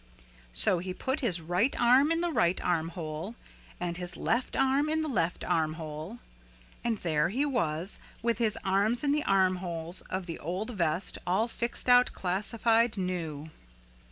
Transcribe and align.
So 0.51 0.79
he 0.79 0.95
put 0.95 1.19
his 1.19 1.41
right 1.41 1.79
arm 1.79 2.11
in 2.11 2.21
the 2.21 2.31
right 2.31 2.59
armhole 2.65 3.35
and 3.79 3.97
his 3.97 4.17
left 4.17 4.55
arm 4.55 4.89
in 4.89 5.03
the 5.03 5.07
left 5.07 5.43
armhole. 5.43 6.17
And 6.83 6.97
there 6.97 7.29
he 7.29 7.45
was 7.45 7.99
with 8.23 8.39
his 8.39 8.57
arms 8.65 9.03
in 9.03 9.11
the 9.11 9.23
armholes 9.23 10.01
of 10.09 10.25
the 10.25 10.39
old 10.39 10.71
vest 10.71 11.19
all 11.27 11.47
fixed 11.47 11.87
out 11.87 12.13
classified 12.13 12.97
new. 12.97 13.51